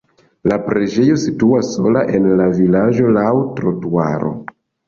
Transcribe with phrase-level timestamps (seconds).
[0.51, 3.29] La preĝejo situas sola en la vilaĝo laŭ
[3.61, 4.37] trotuaro.